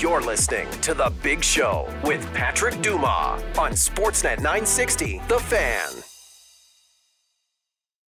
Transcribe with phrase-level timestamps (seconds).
[0.00, 5.90] You're listening to The Big Show with Patrick Dumas on Sportsnet 960, The Fan.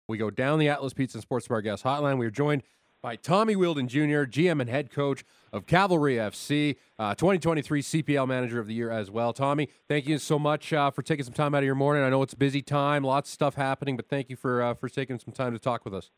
[0.07, 2.17] We go down the Atlas Pizza and Sports Bar Guest Hotline.
[2.17, 2.63] We are joined
[3.01, 8.61] by Tommy Wheeldon Jr., GM and head coach of Cavalry FC, uh, 2023 CPL Manager
[8.61, 9.33] of the Year as well.
[9.33, 12.03] Tommy, thank you so much uh, for taking some time out of your morning.
[12.03, 14.75] I know it's a busy time, lots of stuff happening, but thank you for uh,
[14.75, 16.09] for taking some time to talk with us.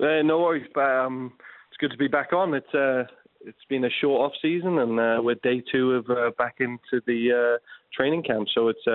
[0.00, 1.34] Uh, no worries, but um,
[1.68, 2.54] it's good to be back on.
[2.54, 3.04] It's uh,
[3.42, 7.58] it's been a short off season, and uh, we're day two of back into the
[7.92, 8.86] training camp, so it's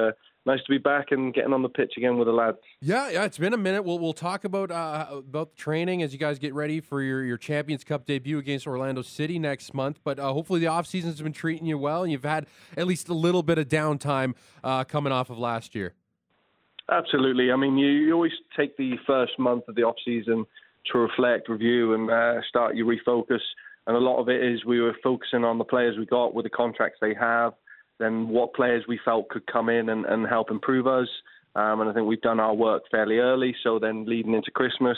[0.45, 2.57] nice to be back and getting on the pitch again with the lads.
[2.81, 3.83] Yeah, yeah, it's been a minute.
[3.83, 7.23] We'll we'll talk about uh, about the training as you guys get ready for your,
[7.23, 9.99] your Champions Cup debut against Orlando City next month.
[10.03, 12.45] But uh, hopefully the off season's been treating you well, and you've had
[12.77, 15.93] at least a little bit of downtime uh, coming off of last year.
[16.91, 17.51] Absolutely.
[17.51, 20.45] I mean, you, you always take the first month of the off season
[20.91, 23.39] to reflect, review, and uh, start your refocus.
[23.87, 26.45] And a lot of it is we were focusing on the players we got with
[26.45, 27.53] the contracts they have
[27.99, 31.07] then what players we felt could come in and, and help improve us.
[31.55, 33.55] Um, and I think we've done our work fairly early.
[33.63, 34.97] So then leading into Christmas,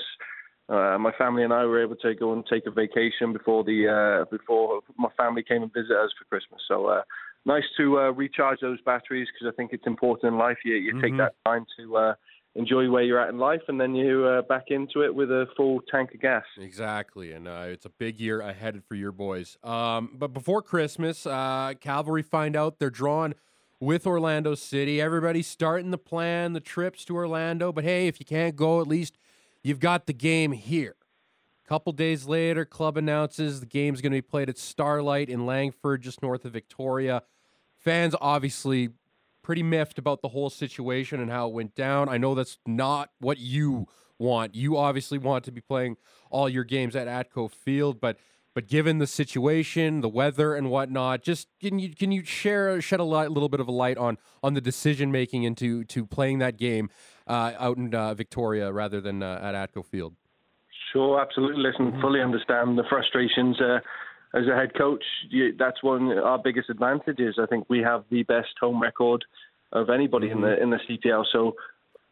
[0.69, 3.88] uh, my family and I were able to go and take a vacation before the
[3.88, 6.59] uh, before my family came and visit us for Christmas.
[6.67, 7.03] So uh,
[7.45, 10.57] nice to uh, recharge those batteries because I think it's important in life.
[10.66, 11.01] You, you mm-hmm.
[11.01, 12.13] take that time to uh,
[12.58, 15.45] enjoy where you're at in life, and then you uh, back into it with a
[15.55, 16.44] full tank of gas.
[16.58, 19.58] Exactly, and uh, it's a big year ahead for your boys.
[19.63, 23.35] Um, but before Christmas, uh, Cavalry find out they're drawn
[23.80, 25.00] with Orlando City.
[25.00, 28.88] Everybody's starting to plan the trips to Orlando, but hey, if you can't go, at
[28.88, 29.17] least
[29.63, 30.95] you've got the game here.
[31.63, 35.45] A couple days later, club announces the game's going to be played at Starlight in
[35.45, 37.22] Langford, just north of Victoria.
[37.75, 38.89] Fans obviously
[39.48, 42.09] pretty miffed about the whole situation and how it went down.
[42.09, 43.88] I know that's not what you
[44.20, 44.56] want.
[44.56, 45.95] You obviously want to be playing
[46.30, 48.18] all your games at Atco Field, but
[48.53, 53.00] but given the situation, the weather and whatnot, just can you can you share shed
[53.00, 56.40] a light, little bit of a light on on the decision making into to playing
[56.40, 56.90] that game
[57.25, 60.13] uh, out in uh, Victoria rather than uh, at Atco Field?
[60.91, 61.63] Sure, absolutely.
[61.63, 62.02] Listen, mm-hmm.
[62.02, 63.57] fully understand the frustrations.
[64.35, 67.35] As a head coach, you, that's one of our biggest advantages.
[67.41, 69.23] I think we have the best home record
[69.71, 70.43] of anybody mm-hmm.
[70.43, 71.25] in the in the CPL.
[71.31, 71.55] So,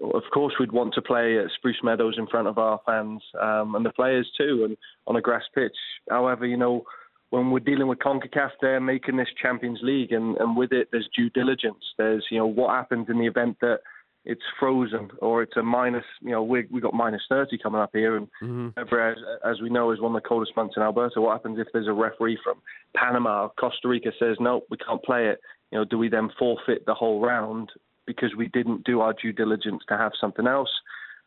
[0.02, 3.76] of course, we'd want to play at Spruce Meadows in front of our fans um,
[3.76, 4.78] and the players too, and
[5.08, 5.76] on a grass pitch.
[6.10, 6.84] However, you know,
[7.32, 11.10] when we're dealing with CONCACAF, they're making this Champions League, and, and with it, there's
[11.16, 11.84] due diligence.
[11.98, 13.80] There's you know what happens in the event that
[14.26, 16.06] it's frozen or it's a minus.
[16.22, 18.96] You know, we we got minus thirty coming up here, and mm-hmm.
[18.96, 21.22] as, as we know is one of the coldest months in Alberta.
[21.22, 22.58] What happens if there's a referee from
[22.96, 25.40] Panama or Costa Rica says no, we can't play it?
[25.72, 27.70] You know, do we then forfeit the whole round
[28.06, 30.70] because we didn't do our due diligence to have something else?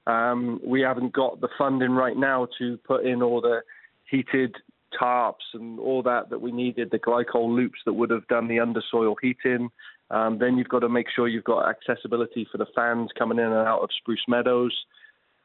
[0.06, 3.60] Um, we haven't got the funding right now to put in all the
[4.10, 4.56] heated
[4.98, 8.56] tarps and all that that we needed, the glycol loops that would have done the
[8.56, 9.70] undersoil heating.
[10.10, 13.44] Um, then you've got to make sure you've got accessibility for the fans coming in
[13.44, 14.72] and out of Spruce Meadows.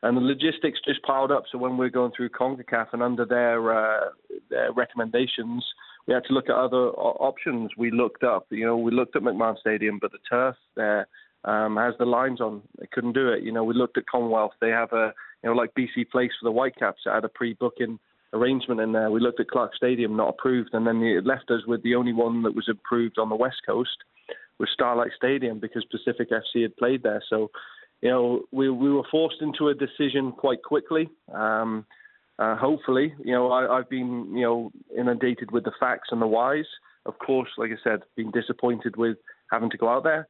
[0.01, 1.43] And the logistics just piled up.
[1.51, 4.09] So when we're going through CONCACAF and under their, uh,
[4.49, 5.65] their recommendations,
[6.07, 7.71] we had to look at other options.
[7.77, 11.07] We looked up, you know, we looked at McMahon Stadium, but the turf there
[11.45, 12.61] um, has the lines on.
[12.79, 13.43] They couldn't do it.
[13.43, 14.51] You know, we looked at Commonwealth.
[14.59, 17.03] They have a, you know, like BC Place for the Whitecaps.
[17.05, 17.99] It had a pre-booking
[18.33, 19.09] arrangement in there.
[19.09, 22.13] We looked at Clarke Stadium, not approved, and then it left us with the only
[22.13, 23.97] one that was approved on the West Coast
[24.59, 27.23] with Starlight Stadium because Pacific FC had played there.
[27.29, 27.51] So,
[28.01, 31.09] you know, we we were forced into a decision quite quickly.
[31.33, 31.85] Um,
[32.39, 36.27] uh, hopefully, you know, I, I've been you know inundated with the facts and the
[36.27, 36.65] whys.
[37.05, 39.17] Of course, like I said, been disappointed with
[39.51, 40.27] having to go out there,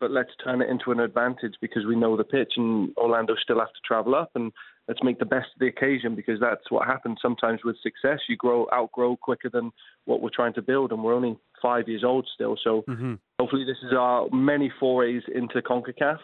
[0.00, 3.60] but let's turn it into an advantage because we know the pitch and Orlando still
[3.60, 4.52] have to travel up and
[4.88, 8.20] let's make the best of the occasion because that's what happens sometimes with success.
[8.28, 9.70] You grow outgrow quicker than
[10.06, 12.56] what we're trying to build, and we're only five years old still.
[12.62, 13.14] So mm-hmm.
[13.38, 16.18] hopefully, this is our many forays into Concacaf,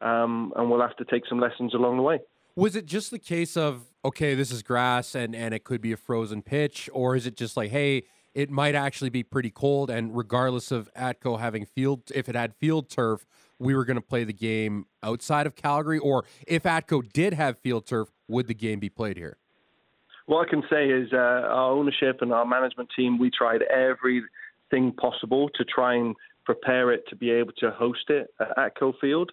[0.00, 2.20] um, and we'll have to take some lessons along the way.
[2.54, 5.92] Was it just the case of okay, this is grass and and it could be
[5.92, 8.04] a frozen pitch, or is it just like hey?
[8.34, 12.54] It might actually be pretty cold, and regardless of Atco having field, if it had
[12.54, 13.24] field turf,
[13.58, 17.58] we were going to play the game outside of Calgary, or if Atco did have
[17.58, 19.38] field turf, would the game be played here?
[20.26, 23.62] What I can say is uh, our ownership and our management team, we tried
[24.70, 26.14] everything possible to try and
[26.44, 29.30] prepare it to be able to host it at Atco Field.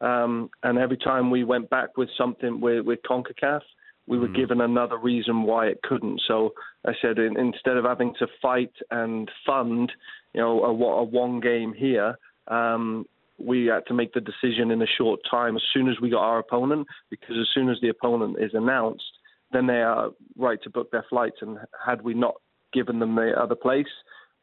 [0.00, 3.60] Um, and every time we went back with something with, with CONCACAF,
[4.06, 4.36] we were mm.
[4.36, 6.20] given another reason why it couldn't.
[6.28, 6.50] So
[6.86, 9.90] I said, in, instead of having to fight and fund,
[10.34, 12.16] you know, a, a one game here,
[12.48, 13.06] um,
[13.38, 16.22] we had to make the decision in a short time as soon as we got
[16.22, 19.04] our opponent, because as soon as the opponent is announced,
[19.52, 21.36] then they are right to book their flights.
[21.40, 22.34] And had we not
[22.72, 23.86] given them the other place,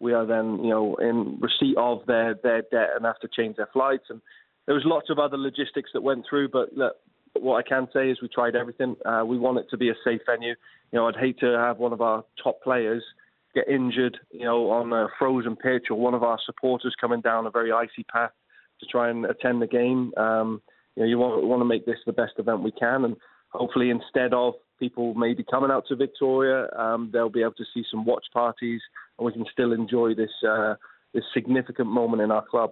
[0.04, 3.56] we are then, you know, in receipt of their their debt and have to change
[3.56, 4.06] their flights.
[4.10, 4.22] And
[4.66, 6.50] there was lots of other logistics that went through.
[6.50, 6.96] But look,
[7.40, 8.96] what I can say is we tried everything.
[9.06, 10.56] Uh, we want it to be a safe venue.
[10.92, 13.04] You know, I'd hate to have one of our top players
[13.56, 17.46] get injured, you know, on a frozen pitch, or one of our supporters coming down
[17.46, 18.32] a very icy path
[18.80, 20.12] to try and attend the game.
[20.18, 20.62] Um,
[20.96, 23.16] you know, you want, want to make this the best event we can, and
[23.50, 27.66] hopefully, instead of people may be coming out to Victoria, um, they'll be able to
[27.74, 28.82] see some watch parties,
[29.18, 30.76] and we can still enjoy this uh,
[31.14, 32.72] this significant moment in our club.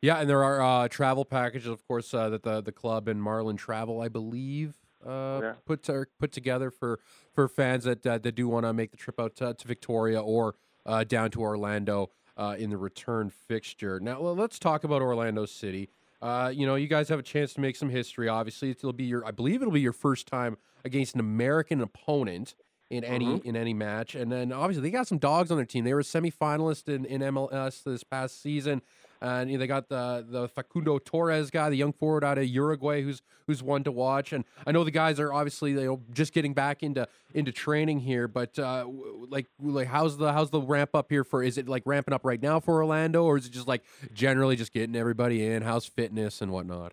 [0.00, 3.22] Yeah, and there are uh, travel packages, of course, uh, that the the club and
[3.22, 4.74] Marlin Travel, I believe,
[5.06, 5.52] uh, yeah.
[5.64, 6.98] put to, put together for
[7.32, 10.20] for fans that uh, that do want to make the trip out to, to Victoria
[10.20, 14.00] or uh, down to Orlando uh, in the return fixture.
[14.00, 15.88] Now, let's talk about Orlando City.
[16.22, 18.28] Uh, you know, you guys have a chance to make some history.
[18.28, 22.54] Obviously, it'll be your, I believe, it'll be your first time against an American opponent
[22.90, 23.48] in any mm-hmm.
[23.48, 24.14] in any match.
[24.14, 25.84] And then obviously they got some dogs on their team.
[25.84, 28.82] They were a semifinalist in, in MLS this past season.
[29.22, 32.44] And you know, they got the the Facundo Torres guy, the young forward out of
[32.44, 34.32] Uruguay, who's who's one to watch.
[34.32, 38.00] And I know the guys are obviously you know just getting back into into training
[38.00, 38.84] here, but uh,
[39.28, 41.40] like like how's the how's the ramp up here for?
[41.40, 44.56] Is it like ramping up right now for Orlando, or is it just like generally
[44.56, 45.62] just getting everybody in?
[45.62, 46.92] How's fitness and whatnot?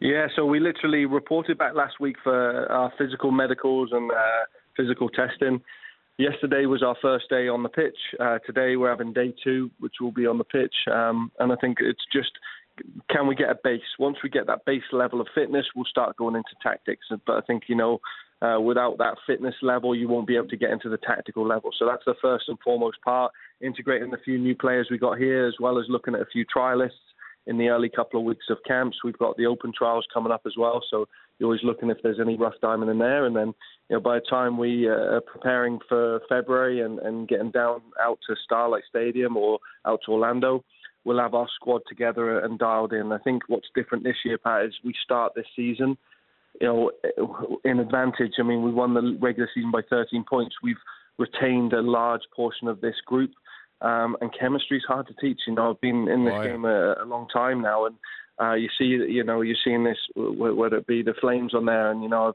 [0.00, 4.14] Yeah, so we literally reported back last week for our physical medicals and uh,
[4.76, 5.62] physical testing.
[6.16, 7.96] Yesterday was our first day on the pitch.
[8.20, 10.74] Uh, today we're having day two, which will be on the pitch.
[10.92, 12.30] Um, and I think it's just
[13.10, 13.80] can we get a base?
[13.98, 17.06] Once we get that base level of fitness, we'll start going into tactics.
[17.26, 18.00] But I think, you know,
[18.42, 21.70] uh, without that fitness level, you won't be able to get into the tactical level.
[21.78, 23.32] So that's the first and foremost part.
[23.60, 26.44] Integrating the few new players we got here, as well as looking at a few
[26.44, 26.90] trialists
[27.46, 28.98] in the early couple of weeks of camps.
[29.04, 30.82] We've got the open trials coming up as well.
[30.90, 31.06] So
[31.38, 33.26] you're always looking if there's any rough diamond in there.
[33.26, 33.48] And then,
[33.88, 37.82] you know, by the time we uh, are preparing for February and, and getting down
[38.00, 40.64] out to Starlight Stadium or out to Orlando,
[41.04, 43.12] we'll have our squad together and dialed in.
[43.12, 45.98] I think what's different this year, Pat, is we start this season,
[46.60, 48.32] you know, in advantage.
[48.38, 50.54] I mean, we won the regular season by 13 points.
[50.62, 50.76] We've
[51.18, 53.30] retained a large portion of this group.
[53.84, 55.40] Um, and chemistry is hard to teach.
[55.46, 56.48] You know, I've been in this oh, yeah.
[56.48, 57.96] game a, a long time now, and
[58.40, 61.90] uh, you see, you know, you're seeing this whether it be the flames on there,
[61.90, 62.28] and you know,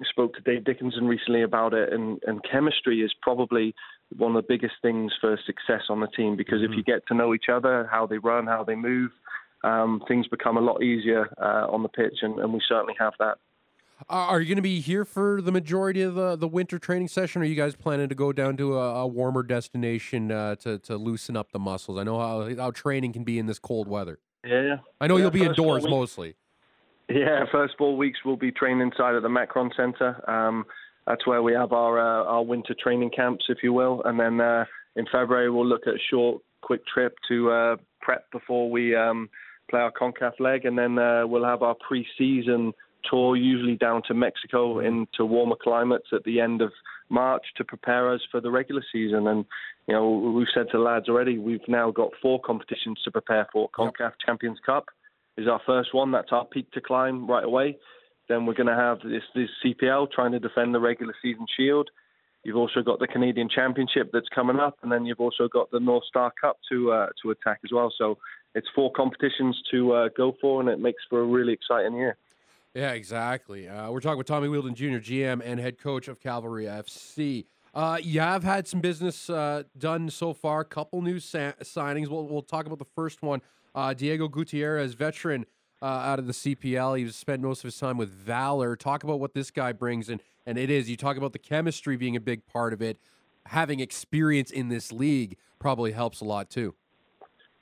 [0.00, 3.74] I spoke to Dave Dickenson recently about it, and, and chemistry is probably
[4.16, 6.72] one of the biggest things for success on the team because mm-hmm.
[6.72, 9.10] if you get to know each other, how they run, how they move,
[9.62, 13.14] um, things become a lot easier uh, on the pitch, and, and we certainly have
[13.18, 13.38] that.
[14.08, 17.42] Are you going to be here for the majority of the, the winter training session?
[17.42, 20.78] Or are you guys planning to go down to a, a warmer destination uh, to
[20.80, 21.98] to loosen up the muscles?
[21.98, 24.18] I know how how training can be in this cold weather.
[24.44, 24.76] Yeah.
[25.00, 26.36] I know yeah, you'll be indoors mostly.
[27.08, 30.22] Yeah, first four weeks we'll be training inside at the Macron Center.
[30.28, 30.64] Um,
[31.06, 34.40] that's where we have our uh, our winter training camps, if you will, and then
[34.40, 34.64] uh,
[34.96, 39.28] in February we'll look at a short, quick trip to uh, prep before we um,
[39.70, 42.72] play our Concacaf leg, and then uh, we'll have our pre-season
[43.08, 46.72] tour, usually down to Mexico into warmer climates at the end of
[47.08, 49.26] March to prepare us for the regular season.
[49.26, 49.44] And
[49.86, 53.46] you know, we've said to the lads already, we've now got four competitions to prepare
[53.52, 53.68] for.
[53.70, 54.12] CONCACAF.
[54.24, 54.86] Champions Cup
[55.36, 56.10] is our first one.
[56.10, 57.78] That's our peak to climb right away.
[58.28, 61.90] Then we're going to have this, this CPL trying to defend the regular season shield.
[62.42, 65.80] You've also got the Canadian Championship that's coming up, and then you've also got the
[65.80, 67.92] North Star Cup to uh, to attack as well.
[67.96, 68.18] So
[68.54, 72.16] it's four competitions to uh, go for, and it makes for a really exciting year.
[72.74, 73.68] Yeah, exactly.
[73.68, 77.44] Uh, we're talking with Tommy Wheeldon Jr., GM and head coach of Cavalry FC.
[77.72, 80.60] Uh, I've had some business uh, done so far.
[80.60, 82.08] A couple new sa- signings.
[82.08, 83.42] We'll, we'll talk about the first one.
[83.76, 85.46] Uh, Diego Gutierrez, veteran
[85.82, 86.98] uh, out of the CPL.
[86.98, 88.74] He's spent most of his time with Valour.
[88.74, 90.90] Talk about what this guy brings, and and it is.
[90.90, 92.98] You talk about the chemistry being a big part of it.
[93.46, 96.74] Having experience in this league probably helps a lot too.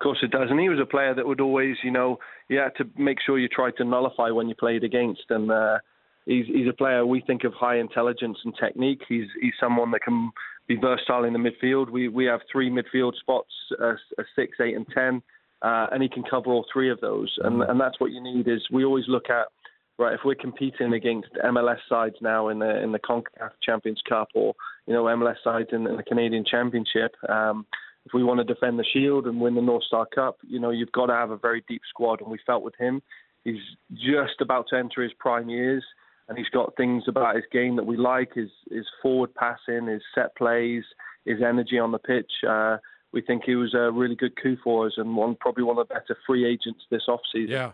[0.02, 2.18] Of course it does, and he was a player that would always, you know,
[2.48, 5.78] you had to make sure you tried to nullify when you played against, and uh,
[6.26, 9.02] he's he's a player we think of high intelligence and technique.
[9.08, 10.32] He's he's someone that can
[10.66, 11.88] be versatile in the midfield.
[11.88, 15.22] We we have three midfield spots, uh, a six, eight, and ten,
[15.62, 17.32] uh, and he can cover all three of those.
[17.44, 17.70] And mm-hmm.
[17.70, 18.48] and that's what you need.
[18.48, 19.46] Is we always look at
[20.00, 24.30] right if we're competing against MLS sides now in the in the Concacaf Champions Cup
[24.34, 24.52] or
[24.88, 27.12] you know MLS sides in, in the Canadian Championship.
[27.28, 27.66] Um,
[28.04, 30.70] if we want to defend the Shield and win the North Star Cup, you know
[30.70, 32.20] you've got to have a very deep squad.
[32.20, 33.02] And we felt with him,
[33.44, 35.84] he's just about to enter his prime years
[36.28, 40.02] and he's got things about his game that we like: his his forward passing, his
[40.14, 40.84] set plays,
[41.24, 42.30] his energy on the pitch.
[42.48, 42.78] Uh,
[43.12, 45.88] we think he was a really good coup for us, and one probably one of
[45.88, 47.48] the better free agents this offseason.
[47.48, 47.72] Yeah.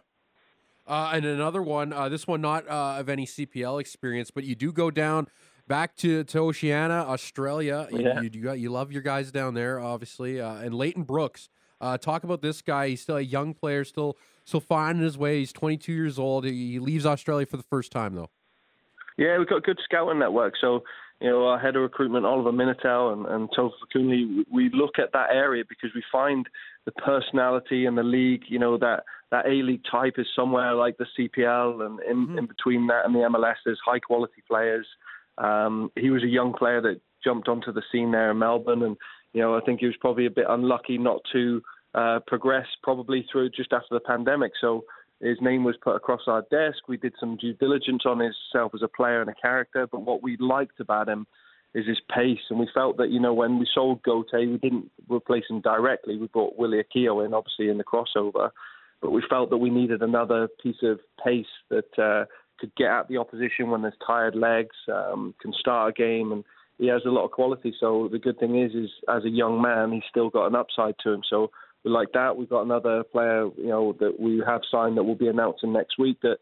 [0.86, 4.54] Uh, and another one, uh, this one not uh, of any CPL experience, but you
[4.54, 5.28] do go down
[5.68, 7.86] back to, to Oceania, Australia.
[7.92, 8.20] You- Yeah.
[8.22, 10.40] You, you, got, you love your guys down there, obviously.
[10.40, 11.48] Uh, and Leighton Brooks,
[11.80, 12.88] uh, talk about this guy.
[12.88, 15.40] He's still a young player, still still finding his way.
[15.40, 16.44] He's 22 years old.
[16.46, 18.30] He, he leaves Australia for the first time, though.
[19.18, 20.54] Yeah, we've got a good scouting network.
[20.60, 20.84] So,
[21.20, 25.30] you know, our head of recruitment, Oliver Minatel and, and Topher we look at that
[25.32, 26.48] area because we find
[26.86, 31.06] the personality and the league, you know, that, that A-League type is somewhere like the
[31.18, 34.86] CPL and in, in between that and the MLS, there's high quality players.
[35.38, 38.96] Um, he was a young player that jumped onto the scene there in Melbourne and,
[39.32, 41.62] you know, I think he was probably a bit unlucky not to
[41.94, 44.52] uh, progress probably through just after the pandemic.
[44.60, 44.84] So,
[45.20, 46.86] his name was put across our desk.
[46.86, 49.86] We did some due diligence on himself as a player and a character.
[49.90, 51.26] But what we liked about him
[51.74, 52.38] is his pace.
[52.50, 56.16] And we felt that, you know, when we sold Goteh, we didn't replace him directly.
[56.16, 58.50] We brought Willie Akio in, obviously, in the crossover.
[59.00, 62.26] But we felt that we needed another piece of pace that uh,
[62.58, 66.32] could get at the opposition when there's tired legs, um, can start a game.
[66.32, 66.44] And
[66.78, 67.74] he has a lot of quality.
[67.78, 70.94] So the good thing is, is as a young man, he's still got an upside
[71.04, 71.22] to him.
[71.28, 71.50] So
[71.84, 72.36] we like that.
[72.36, 75.98] We've got another player, you know, that we have signed that we'll be announcing next
[75.98, 76.38] week that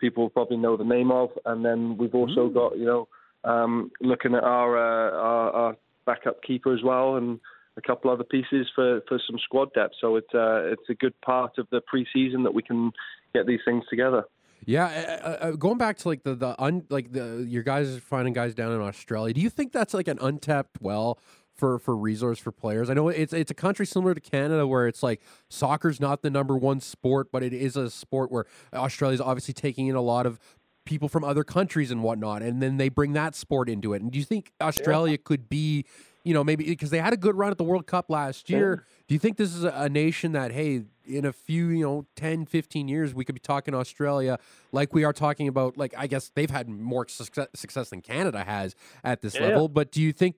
[0.00, 1.30] people will probably know the name of.
[1.44, 3.08] And then we've also got, you know,
[3.44, 7.40] um, looking at our, uh, our our backup keeper as well, and
[7.76, 9.94] a couple other pieces for, for some squad depth.
[10.00, 12.92] So it's uh, it's a good part of the preseason that we can
[13.34, 14.24] get these things together.
[14.66, 18.00] Yeah, uh, uh, going back to like the the un, like the your guys are
[18.00, 19.34] finding guys down in Australia.
[19.34, 21.18] Do you think that's like an untapped well
[21.54, 22.88] for for resource for players?
[22.90, 26.30] I know it's it's a country similar to Canada where it's like soccer's not the
[26.30, 30.26] number one sport, but it is a sport where Australia's obviously taking in a lot
[30.26, 30.38] of
[30.84, 34.02] people from other countries and whatnot, and then they bring that sport into it.
[34.02, 35.84] And do you think Australia could be,
[36.24, 38.86] you know, maybe because they had a good run at the World Cup last year?
[39.06, 42.06] Do you think this is a, a nation that, hey, in a few, you know,
[42.16, 44.38] 10, 15 years, we could be talking Australia
[44.72, 48.42] like we are talking about, like, I guess they've had more success, success than Canada
[48.44, 49.48] has at this Yeah.
[49.48, 49.68] level.
[49.68, 50.36] But do you think,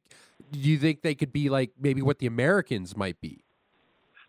[0.51, 3.45] do you think they could be like maybe what the Americans might be?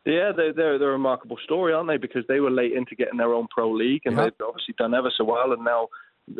[0.05, 1.97] Yeah, they're, they're, they're a remarkable story, aren't they?
[1.97, 4.25] Because they were late into getting their own pro league, and Yeah.
[4.25, 5.89] they've obviously done ever so well, and now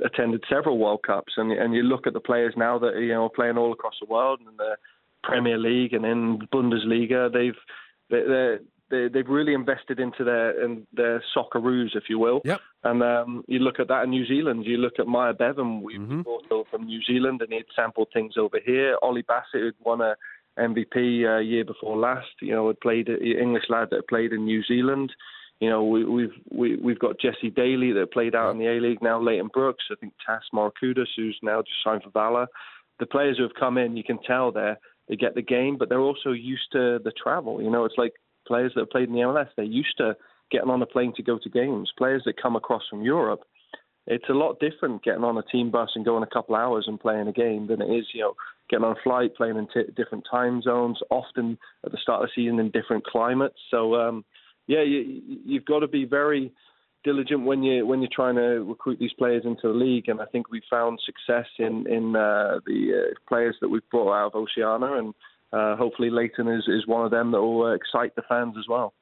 [0.06, 1.34] attended several World Cups.
[1.38, 3.96] And and you look at the players now that you know are playing all across
[4.00, 4.76] the world in the
[5.28, 7.32] Premier League and in Bundesliga.
[7.32, 7.60] They've
[8.10, 12.42] they they're, they, they've really invested into their in their Socceroos, if you will.
[12.46, 12.62] Yep.
[12.84, 14.66] And um, you look at that in New Zealand.
[14.66, 15.82] You look at Myer Bevan.
[15.82, 16.24] We Mhm.
[16.24, 18.98] brought from New Zealand, and he'd sampled things over here.
[19.02, 20.16] Ollie Bassett, who'd won a
[20.58, 24.46] MVP uh, year before last, you know, had played English lad that had played in
[24.46, 25.12] New Zealand.
[25.60, 28.80] You know, we, we've we, we've got Jesse Daly that played out in the A
[28.80, 29.20] League now.
[29.22, 32.48] Leighton Brooks, I think Tas Mourdoukoutas, who's now just signed for Valour.
[33.00, 34.74] The players who have come in, you can tell they
[35.08, 37.62] they get the game, but they're also used to the travel.
[37.62, 38.14] You know, it's like
[38.48, 39.50] players that have played in the MLS.
[39.56, 40.16] They're used to
[40.52, 41.92] getting on a plane to go to games.
[41.98, 43.42] Players that come across from Europe,
[44.06, 47.00] it's a lot different getting on a team bus and going a couple hours and
[47.00, 48.34] playing a game than it is, you know,
[48.70, 52.30] getting on a flight, playing in t- different time zones, often at the start of
[52.30, 53.58] the season in different climates.
[53.70, 54.26] So, um,
[54.68, 56.54] yeah, you, you've got to be very
[57.08, 60.10] diligent when you when you're trying to recruit these players into the league.
[60.10, 64.14] And I think we found success in in uh, the uh, players that we've brought
[64.14, 65.14] out of Oceania, and
[65.54, 68.68] uh, hopefully Leighton is is one of them that will uh, excite the fans as
[68.68, 68.94] well.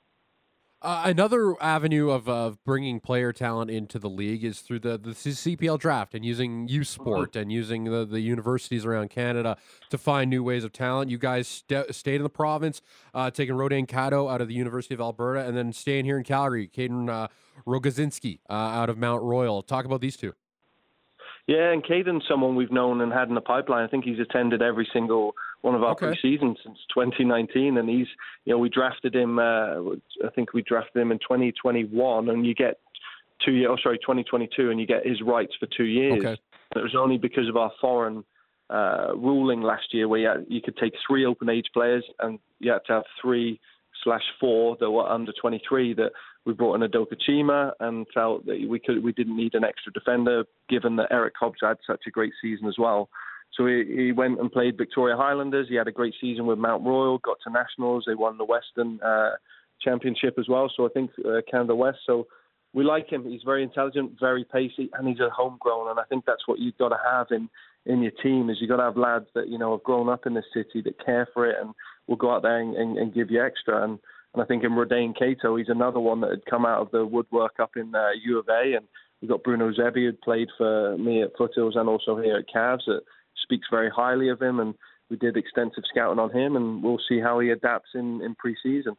[0.85, 5.09] Uh, another avenue of, of bringing player talent into the league is through the, the
[5.09, 9.57] CPL draft and using U sport and using the, the universities around Canada
[9.89, 11.09] to find new ways of talent.
[11.09, 12.83] You guys st- stayed in the province,
[13.15, 16.23] uh, taking Rodin Cato out of the University of Alberta, and then staying here in
[16.23, 17.29] Calgary, Caden uh,
[17.65, 19.63] Rogazinski uh, out of Mount Royal.
[19.63, 20.35] Talk about these two.
[21.47, 23.83] Yeah, and Caden's someone we've known and had in the pipeline.
[23.83, 25.33] I think he's attended every single
[25.65, 26.07] one of our Okay.
[26.07, 28.07] pre-seasons since 2019, and he's,
[28.45, 29.39] you know, we drafted him.
[29.39, 32.79] Uh, I think we drafted him in 2021, and you get
[33.43, 33.69] two years.
[33.71, 36.19] Oh, sorry, 2022, and you get his rights for two years.
[36.19, 36.37] Okay.
[36.71, 38.23] And it was only because of our foreign
[38.69, 42.37] uh, ruling last year, where you, had, you could take three open age players, and
[42.59, 43.59] you had to have three
[44.03, 46.11] slash four that were under 23 that
[46.45, 49.91] we brought in Adoka Chima and felt that we could we didn't need an extra
[49.91, 53.09] defender given that Eric Hobbs had such a great season as well.
[53.57, 55.67] So he, he went and played Victoria Highlanders.
[55.69, 58.03] He had a great season with Mount Royal, got to nationals.
[58.05, 59.31] They won the Western uh,
[59.81, 60.71] Championship as well.
[60.75, 61.99] So I think uh, Canada West.
[62.05, 62.27] So
[62.73, 63.23] we like him.
[63.23, 65.89] He's very intelligent, very pacey, and he's a homegrown.
[65.89, 67.49] And I think that's what you've got to have in
[67.87, 70.25] in your team is you've got to have lads that you know have grown up
[70.25, 71.73] in the city that care for it and
[72.07, 73.83] will go out there and, and, and give you extra.
[73.83, 73.99] And
[74.35, 77.05] and I think in Rodane Cato, he's another one that had come out of the
[77.05, 78.73] woodwork up in uh, U of A.
[78.75, 78.85] And
[79.21, 82.81] we've got Bruno Zebie, who'd played for me at Foothills and also here at Cavs,
[83.43, 84.59] speaks very highly of him.
[84.59, 84.75] And
[85.09, 88.95] we did extensive scouting on him, and we'll see how he adapts in, in preseason.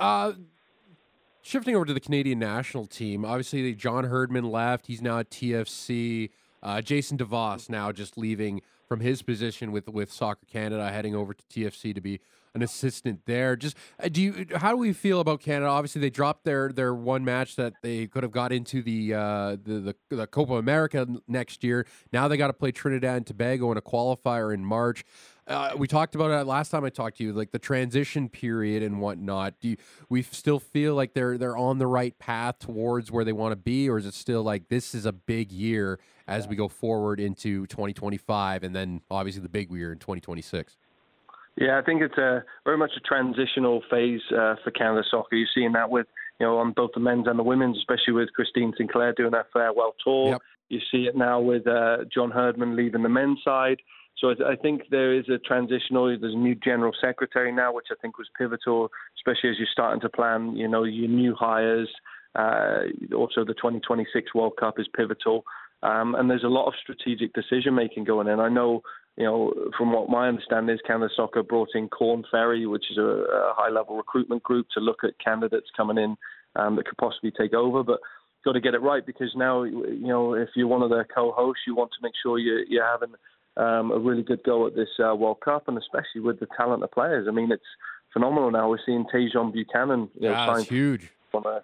[0.00, 0.32] Uh,
[1.42, 4.86] shifting over to the Canadian national team, obviously John Herdman left.
[4.86, 6.30] He's now at TFC.
[6.62, 11.34] Uh, Jason DeVos now just leaving from his position with with Soccer Canada, heading over
[11.34, 12.20] to TFC to be
[12.54, 13.56] an assistant there.
[13.56, 14.46] Just uh, do you?
[14.56, 15.68] How do we feel about Canada?
[15.70, 19.56] Obviously, they dropped their their one match that they could have got into the uh,
[19.62, 21.86] the, the, the Copa America next year.
[22.12, 25.04] Now they got to play Trinidad and Tobago in a qualifier in March.
[25.48, 28.82] Uh, we talked about it last time I talked to you, like the transition period
[28.82, 29.54] and whatnot.
[29.60, 29.76] Do you,
[30.10, 33.56] we still feel like they're they're on the right path towards where they want to
[33.56, 37.18] be, or is it still like this is a big year as we go forward
[37.18, 40.76] into 2025, and then obviously the big year in 2026?
[41.60, 45.34] Yeah, I think it's a very much a transitional phase uh, for Canada soccer.
[45.34, 46.06] You're seeing that with
[46.38, 49.46] you know on both the men's and the women's, especially with Christine Sinclair doing that
[49.52, 50.30] farewell tour.
[50.30, 50.42] Yep.
[50.68, 53.78] You see it now with uh, John Herdman leaving the men's side.
[54.18, 56.06] So I, I think there is a transitional.
[56.06, 60.00] There's a new general secretary now, which I think was pivotal, especially as you're starting
[60.02, 60.56] to plan.
[60.56, 61.88] You know your new hires.
[62.36, 62.82] Uh,
[63.16, 65.42] also, the 2026 World Cup is pivotal,
[65.82, 68.38] um, and there's a lot of strategic decision making going in.
[68.38, 68.82] I know,
[69.18, 72.98] you know, from what my understanding is, Canada Soccer brought in Korn Ferry, which is
[72.98, 76.16] a, a high level recruitment group to look at candidates coming in
[76.54, 77.98] um, that could possibly take over, but
[78.44, 81.62] got to get it right because now, you know, if you're one of their co-hosts,
[81.66, 83.14] you want to make sure you, you're having
[83.56, 86.84] um, a really good go at this uh, World Cup, and especially with the talent
[86.84, 87.26] of players.
[87.28, 87.62] I mean, it's
[88.12, 88.70] phenomenal now.
[88.70, 91.62] We're seeing Tajon Buchanan, you know, yeah, huge from a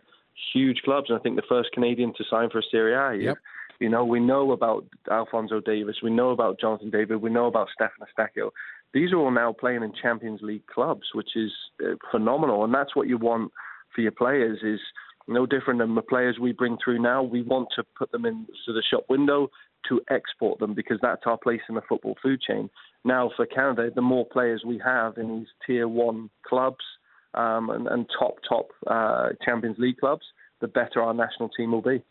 [0.53, 3.25] huge clubs, and I think the first Canadian to sign for a Serie A.
[3.25, 3.39] Yep.
[3.85, 7.69] You know, we know about Alphonso Davies, we know about Jonathan David, we know about
[7.75, 8.49] Stefan Eustaquio.
[8.95, 11.53] These are all now playing in Champions League clubs, which is
[11.85, 13.53] uh, phenomenal, and that's what you want
[13.95, 14.61] for your players.
[14.65, 14.81] Is
[15.29, 17.23] no different than the players we bring through now.
[17.23, 19.51] We want to put them into the shop window
[19.91, 22.71] to export them because that's our place in the football food chain.
[23.05, 26.87] Now, for Canada, the more players we have in these tier one clubs
[27.35, 30.25] um, and, and, top, top uh, Champions League clubs,
[30.63, 32.03] the better our national team will be.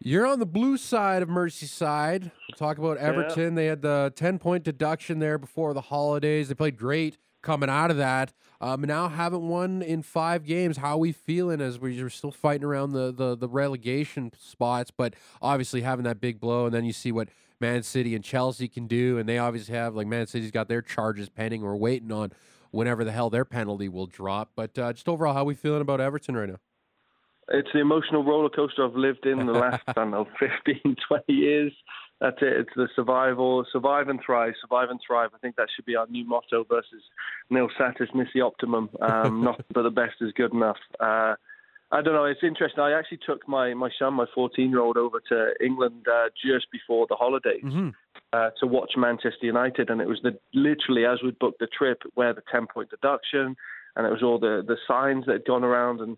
[0.00, 2.22] You're on the blue side of Merseyside.
[2.22, 3.54] We'll talk about Everton.
[3.54, 3.56] Yeah.
[3.56, 6.48] They had the 10 point deduction there before the holidays.
[6.48, 8.32] They played great coming out of that.
[8.60, 10.78] Um, now haven't won in five games.
[10.78, 15.14] How are we feeling as we're still fighting around the, the, the relegation spots, but
[15.42, 17.28] obviously having that big blow, and then you see what
[17.60, 20.82] Man City and Chelsea can do, and they obviously have like Man City's got their
[20.82, 22.32] charges pending or waiting on
[22.70, 24.52] whenever the hell their penalty will drop.
[24.56, 26.58] But uh, just overall, how are we feeling about Everton right now?
[27.48, 31.32] It's the emotional roller coaster I've lived in the last I don't know 15, 20
[31.32, 31.72] years
[32.20, 32.52] that's it.
[32.60, 35.30] It's the survival, survive and thrive, survive and thrive.
[35.34, 37.02] I think that should be our new motto versus
[37.50, 38.88] nil satis nisi optimum.
[39.00, 40.78] Um, not but the best is good enough.
[41.00, 41.34] Uh,
[41.92, 42.24] I don't know.
[42.24, 42.80] It's interesting.
[42.80, 46.70] I actually took my my son, my 14 year old, over to England uh, just
[46.72, 47.90] before the holidays mm-hmm.
[48.32, 52.02] uh, to watch Manchester United, and it was the literally as we booked the trip,
[52.14, 53.56] where the 10 point deduction,
[53.96, 56.16] and it was all the the signs that had gone around, and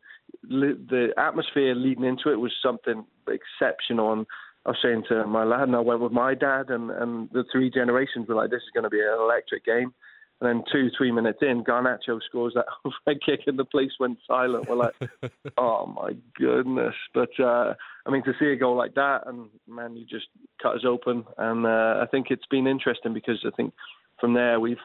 [0.49, 4.13] li- the atmosphere leading into it was something exceptional.
[4.13, 4.27] And
[4.65, 7.45] I was saying to my lad, and I went with my dad, and, and the
[7.53, 9.95] three generations were like, this is going to be an electric game.
[10.41, 12.67] And then two, three minutes in, Garnacho scores that
[13.07, 14.69] red kick, and the place went silent.
[14.69, 14.95] We're like,
[15.59, 16.95] oh my goodness!
[17.15, 17.73] But uh,
[18.05, 20.27] I mean, to see a goal like that, and man, you just
[20.63, 21.25] cut us open.
[21.39, 23.73] And uh, I think it's been interesting because I think
[24.21, 24.77] from there we've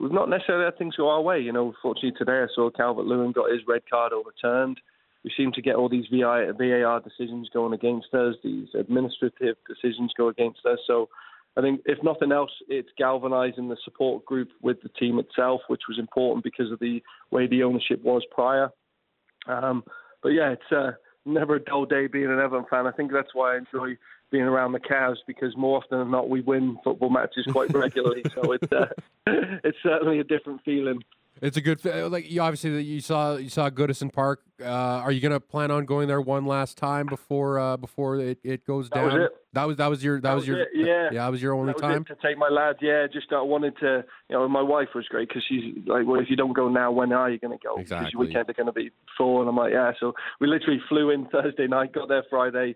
[0.00, 1.40] we've not necessarily had things go our way.
[1.40, 4.80] You know, fortunately today I saw Calvert Lewin got his red card overturned
[5.24, 10.28] we seem to get all these VAR decisions going against us, these administrative decisions go
[10.28, 10.78] against us.
[10.86, 11.08] So
[11.56, 15.82] I think, if nothing else, it's galvanising the support group with the team itself, which
[15.88, 18.68] was important because of the way the ownership was prior.
[19.46, 19.82] Um,
[20.22, 20.92] but yeah, it's uh,
[21.24, 22.86] never a dull day being an Everton fan.
[22.86, 23.96] I think that's why I enjoy
[24.34, 28.24] being around the Cavs because more often than not we win football matches quite regularly.
[28.34, 28.86] so it's uh,
[29.62, 31.00] it's certainly a different feeling.
[31.40, 34.40] It's a good like you obviously you saw you saw Goodison Park.
[34.60, 38.38] Uh, are you gonna plan on going there one last time before uh, before it,
[38.42, 39.08] it goes down?
[39.08, 39.32] That was it.
[39.52, 40.68] That was that was your that, that was, was, your it.
[40.74, 42.76] yeah yeah that was your only was time to take my lad.
[42.80, 44.04] Yeah, just I wanted to.
[44.30, 46.90] You know, my wife was great because she's like, well, if you don't go now,
[46.90, 47.76] when are you going to go?
[47.76, 48.06] Exactly.
[48.06, 49.92] Because your weekend are going to be full, and I'm like, yeah.
[50.00, 52.74] So we literally flew in Thursday night, got there Friday,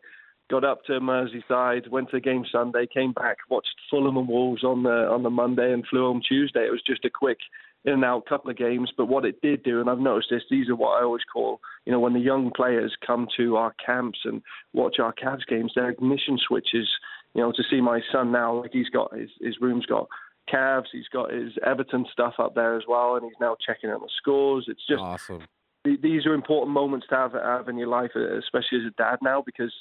[0.50, 4.64] got up to Merseyside, went to the game Sunday, came back, watched Fulham and Wolves
[4.64, 6.66] on the on the Monday, and flew home Tuesday.
[6.66, 7.38] It was just a quick
[7.84, 8.92] in and out couple of games.
[8.96, 11.60] But what it did do, and I've noticed this, these are what I always call,
[11.84, 15.72] you know, when the young players come to our camps and watch our Cavs games,
[15.74, 16.88] their ignition switches.
[17.34, 20.08] You know, to see my son now, like he's got his his room's got
[20.52, 24.00] Cavs, he's got his Everton stuff up there as well, and he's now checking out
[24.00, 24.64] the scores.
[24.68, 25.42] It's just awesome.
[25.84, 29.42] These are important moments to have, have in your life, especially as a dad now,
[29.44, 29.72] because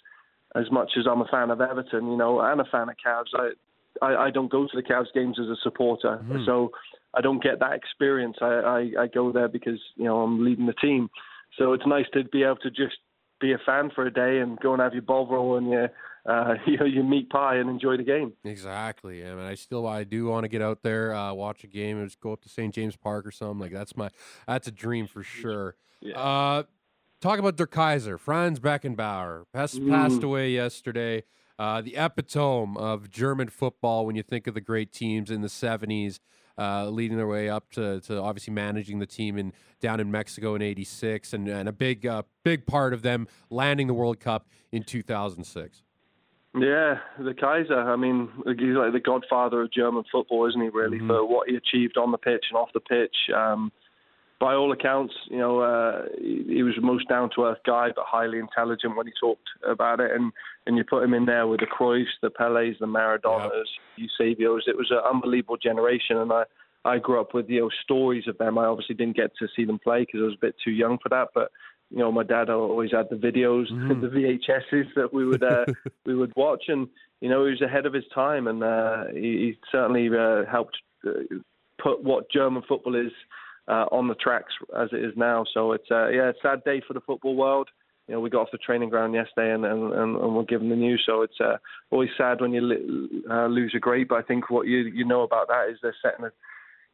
[0.59, 3.33] as much as I'm a fan of Everton, you know, and a fan of Cavs,
[3.33, 6.19] I, I, I don't go to the Cavs games as a supporter.
[6.23, 6.45] Mm-hmm.
[6.45, 6.71] So
[7.13, 8.37] I don't get that experience.
[8.41, 11.09] I, I, I go there because you know I'm leading the team,
[11.57, 12.97] so it's nice to be able to just
[13.39, 15.89] be a fan for a day and go and have your ball roll and your
[16.27, 18.33] uh, you know, you meat pie and enjoy the game.
[18.43, 19.25] Exactly.
[19.25, 21.97] I mean, I still I do want to get out there, uh, watch a game,
[21.97, 22.73] and just go up to St.
[22.73, 23.59] James Park or something.
[23.59, 24.09] Like that's my
[24.47, 25.75] that's a dream for sure.
[26.01, 26.19] Yeah.
[26.19, 26.63] Uh,
[27.21, 31.23] talk about Der Kaiser, Franz Beckenbauer, passed, passed away yesterday.
[31.59, 35.47] Uh, the epitome of German football when you think of the great teams in the
[35.47, 36.19] 70s,
[36.59, 40.53] uh, leading their way up to, to obviously managing the team in down in Mexico
[40.55, 44.47] in 86 and, and a big uh, big part of them landing the World Cup
[44.71, 45.83] in 2006.
[46.55, 47.79] Yeah, the Kaiser.
[47.79, 50.69] I mean, he's like the godfather of German football, isn't he?
[50.69, 51.07] Really, Mhm.
[51.07, 53.15] for what he achieved on the pitch and off the pitch.
[53.35, 53.71] Um,
[54.39, 57.89] by all accounts, you know, uh, he, he was the most down to earth guy,
[57.95, 60.11] but highly intelligent when he talked about it.
[60.11, 60.31] And
[60.65, 63.65] and you put him in there with the Cruyffs, the Pelés, the Maradonas,
[63.97, 64.67] Eusebios.
[64.67, 66.43] It was an unbelievable generation, and I.
[66.85, 68.57] I grew up with you know stories of them.
[68.57, 70.97] I obviously didn't get to see them play because I was a bit too young
[71.03, 71.29] for that.
[71.33, 71.51] But
[71.89, 73.99] you know, my dad always had the videos, Mhm.
[74.01, 75.65] the VHSs that we would uh,
[76.05, 76.87] we would watch, and
[77.19, 80.77] you know, he was ahead of his time, and uh, he, he certainly uh, helped
[81.05, 81.09] uh,
[81.81, 83.11] put what German football is
[83.67, 85.45] uh, on the tracks as it is now.
[85.53, 87.69] So it's uh, yeah, a sad day for the football world.
[88.07, 90.69] You know, we got off the training ground yesterday, and and, and, and we're given
[90.69, 91.03] the news.
[91.05, 91.57] So it's uh,
[91.91, 94.07] always sad when you uh, lose a great.
[94.07, 96.31] But I think what you you know about that is they're setting a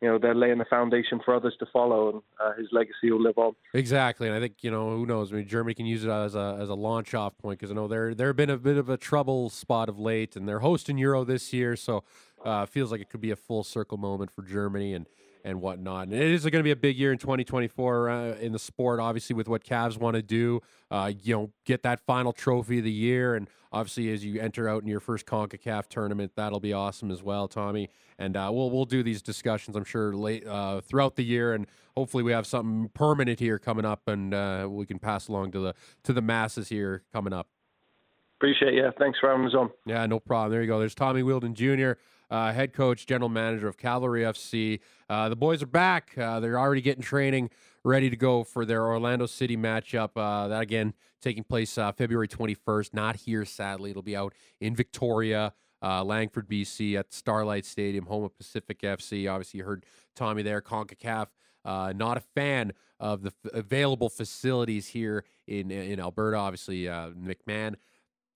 [0.01, 3.21] you know they're laying the foundation for others to follow, and uh, his legacy will
[3.21, 3.53] live on.
[3.73, 5.31] Exactly, and I think you know who knows.
[5.31, 7.75] I mean, Germany can use it as a as a launch off point because I
[7.75, 10.97] know they're they've been a bit of a trouble spot of late, and they're hosting
[10.97, 12.03] Euro this year, so
[12.43, 15.07] uh, feels like it could be a full circle moment for Germany and
[15.43, 16.07] and whatnot.
[16.07, 18.99] And it is going to be a big year in 2024 uh, in the sport,
[18.99, 20.61] obviously with what Cavs want to do.
[20.89, 24.69] Uh, you know, get that final trophy of the year, and obviously as you enter
[24.69, 27.89] out in your first Concacaf tournament, that'll be awesome as well, Tommy.
[28.17, 31.67] And uh, we'll we'll do these discussions, I'm sure, late uh, throughout the year, and
[31.97, 35.59] hopefully we have something permanent here coming up, and uh, we can pass along to
[35.59, 37.47] the to the masses here coming up.
[38.37, 38.91] Appreciate you.
[38.99, 39.71] Thanks for having us on.
[39.85, 40.51] Yeah, no problem.
[40.51, 40.77] There you go.
[40.77, 41.93] There's Tommy Wheeldon Jr.,
[42.33, 44.79] uh, head coach, general manager of Cavalry FC.
[45.07, 46.17] Uh, the boys are back.
[46.17, 47.51] Uh, they're already getting training
[47.83, 50.09] ready to go for their Orlando City matchup.
[50.15, 52.91] Uh, that again taking place uh, February 21st.
[52.91, 53.91] Not here, sadly.
[53.91, 59.31] It'll be out in Victoria, uh, Langford, BC, at Starlight Stadium, home of Pacific FC.
[59.31, 60.59] Obviously, you heard Tommy there.
[60.59, 61.27] Concacaf.
[61.63, 66.37] Uh, not a fan of the f- available facilities here in in Alberta.
[66.37, 67.75] Obviously, uh, McMahon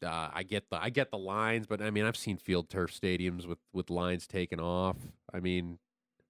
[0.06, 2.92] uh, I get the I get the lines, but I mean I've seen field turf
[2.92, 4.98] stadiums with with lines taken off.
[5.34, 5.80] I mean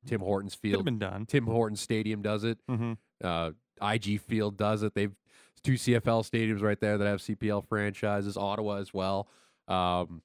[0.07, 1.25] Tim Hortons field, been done.
[1.25, 2.57] Tim Hortons Stadium does it.
[2.69, 2.93] Mm-hmm.
[3.23, 3.51] Uh,
[3.81, 4.93] IG Field does it.
[4.95, 5.13] They've
[5.63, 8.37] two CFL stadiums right there that have CPL franchises.
[8.37, 9.27] Ottawa as well.
[9.67, 10.21] Um,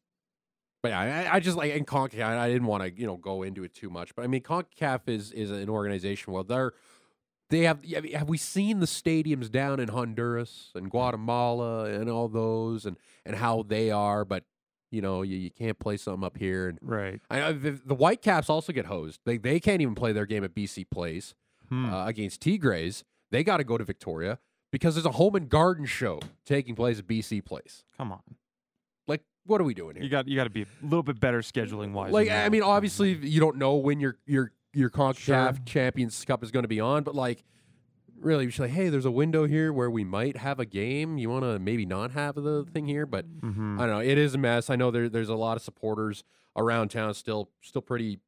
[0.83, 2.25] but yeah, I, I just like in Concacaf.
[2.25, 5.09] I didn't want to you know go into it too much, but I mean Concacaf
[5.09, 6.73] is is an organization where they're
[7.53, 7.85] they have
[8.15, 13.37] have we seen the stadiums down in Honduras and Guatemala and all those and and
[13.37, 14.45] how they are, but
[14.91, 17.21] you know you, you can't play something up here and Right.
[17.31, 19.21] I the, the Whitecaps also get hosed.
[19.25, 21.35] They they can't even play their game at BC Place
[21.69, 21.87] Hmm.
[21.93, 23.05] uh, against Tigres.
[23.31, 24.38] They got to go to Victoria
[24.73, 27.85] because there's a home and garden show taking place at BC Place.
[27.97, 28.21] Come on.
[29.09, 30.05] Like, what are we doing here?
[30.05, 32.12] You got you got to be a little bit better scheduling wise.
[32.12, 35.17] like, I mean, obviously you don't know when your your your Concacaf
[35.57, 35.65] Sure.
[35.67, 37.45] Champions Cup is going to be on, but like.
[38.21, 41.19] Really, you should like, hey, there's a window here where we might have a game.
[41.19, 43.81] You want to maybe not have the thing here, but Mhm.
[43.81, 43.99] I don't know.
[43.99, 44.71] It is a mess.
[44.71, 46.23] I know there, there's a lot of supporters
[46.57, 48.21] around town still still pretty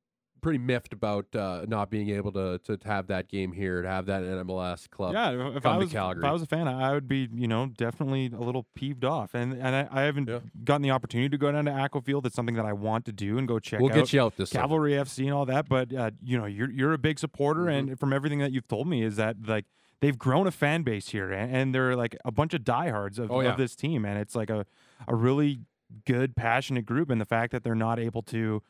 [0.44, 4.07] pretty miffed about uh, not being able to, to have that game here, to have
[4.07, 5.14] that MLS club.
[5.14, 8.26] yeah, if I was if I was a fan, I would be you know definitely
[8.26, 10.40] a little peeved off, and and I, I haven't Yeah.
[10.62, 12.26] gotten the opportunity to go down to Atco Field.
[12.26, 13.96] It's something that I want to do and go check we'll out.
[13.96, 14.62] get you out this summer.
[14.62, 17.88] Cavalry FC and all that, but uh, you know you're you're a big supporter, Mm-hmm.
[17.90, 19.64] and from everything that you've told me is that like
[20.00, 23.30] they've grown a fan base here, and, and they're like a bunch of diehards of,
[23.30, 23.52] Oh, yeah.
[23.52, 24.66] of this team, and it's like a
[25.09, 25.61] a really
[26.04, 28.62] good, passionate group, and the fact that they're not able to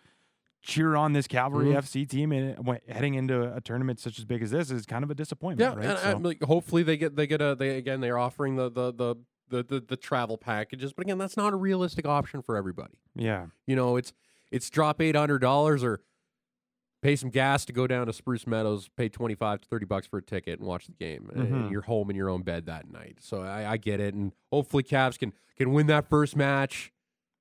[0.65, 1.77] cheer on this Cavalry Mhm.
[1.77, 5.05] FC team and when- heading into a tournament such as big as this is kind
[5.05, 5.61] of a disappointment.
[5.71, 5.91] Yeah, right?
[5.91, 8.71] and, So- and, like, hopefully they get they get a they again they're offering the
[8.71, 9.17] the, the
[9.49, 12.95] the the the travel packages, but again that's not a realistic option for everybody.
[13.15, 14.13] yeah, You know, it's
[14.51, 16.01] it's drop eight hundred dollars or
[17.03, 20.07] pay some gas to go down to Spruce Meadows, pay twenty five to thirty bucks
[20.07, 21.29] for a ticket and watch the game.
[21.35, 21.71] And Mhm.
[21.71, 23.19] you're home in your own bed that night.
[23.21, 26.91] So I, I get it, and hopefully Cavs can can win that first match.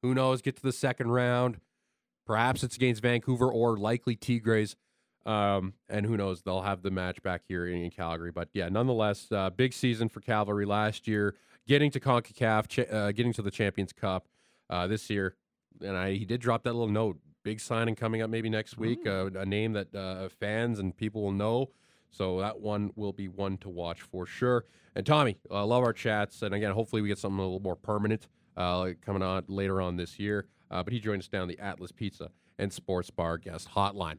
[0.01, 0.41] Who knows?
[0.41, 1.61] Get to the second round.
[2.25, 4.75] Perhaps it's against Vancouver or likely Tigres.
[5.25, 6.41] Um, and who knows?
[6.41, 8.31] They'll have the match back here in, in Calgary.
[8.31, 11.35] But yeah, nonetheless, uh, big season for Cavalry last year.
[11.65, 14.27] Getting to Concacaf, cha- uh, getting to the Champions Cup
[14.69, 15.35] uh, this year,
[15.79, 17.19] and I he did drop that little note.
[17.43, 19.07] Big signing coming up maybe next week.
[19.07, 21.69] Uh, a name that uh, fans and people will know.
[22.09, 24.65] So that one will be one to watch for sure.
[24.95, 26.41] And Tommy, I love our chats.
[26.41, 29.95] And again, hopefully we get something a little more permanent uh, coming on later on
[29.97, 30.47] this year.
[30.73, 34.17] Uh, but he joined us down the Atlas Pizza and Sports Bar guest hotline.